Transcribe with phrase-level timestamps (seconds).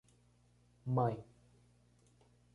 [0.95, 1.13] Mãe